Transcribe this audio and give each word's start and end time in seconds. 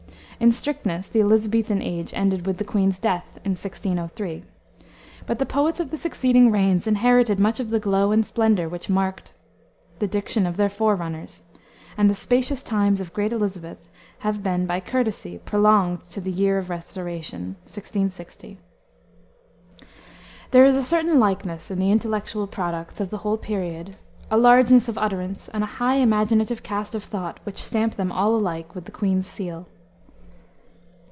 In 0.43 0.51
strictness 0.51 1.07
the 1.07 1.19
Elisabethan 1.21 1.83
age 1.83 2.11
ended 2.15 2.47
with 2.47 2.57
the 2.57 2.63
queen's 2.63 2.99
death, 2.99 3.27
in 3.45 3.51
1603. 3.51 4.43
But 5.27 5.37
the 5.37 5.45
poets 5.45 5.79
of 5.79 5.91
the 5.91 5.97
succeeding 5.97 6.49
reigns 6.51 6.87
inherited 6.87 7.39
much 7.39 7.59
of 7.59 7.69
the 7.69 7.79
glow 7.79 8.11
and 8.11 8.25
splendor 8.25 8.67
which 8.67 8.89
marked 8.89 9.33
the 9.99 10.07
diction 10.07 10.47
of 10.47 10.57
their 10.57 10.67
forerunners; 10.67 11.43
and 11.95 12.09
"the 12.09 12.15
spacious 12.15 12.63
times 12.63 12.99
of 12.99 13.13
great 13.13 13.31
Elisabeth" 13.31 13.87
have 14.25 14.41
been, 14.41 14.65
by 14.65 14.79
courtesy, 14.79 15.37
prolonged 15.45 16.05
to 16.05 16.19
the 16.19 16.31
year 16.31 16.57
of 16.57 16.65
the 16.65 16.71
Restoration 16.71 17.49
(1660). 17.69 18.57
There 20.49 20.65
is 20.65 20.75
a 20.75 20.81
certain 20.81 21.19
likeness 21.19 21.69
in 21.69 21.77
the 21.77 21.91
intellectual 21.91 22.47
products 22.47 22.99
of 22.99 23.11
the 23.11 23.17
whole 23.19 23.37
period, 23.37 23.95
a 24.31 24.37
largeness 24.39 24.89
of 24.89 24.97
utterance, 24.97 25.49
and 25.49 25.61
a 25.63 25.67
high 25.77 25.97
imaginative 25.97 26.63
cast 26.63 26.95
of 26.95 27.03
thought 27.03 27.39
which 27.43 27.61
stamp 27.61 27.95
them 27.95 28.11
all 28.11 28.35
alike 28.35 28.73
with 28.73 28.85
the 28.85 28.91
queen's 28.91 29.27
seal. 29.27 29.67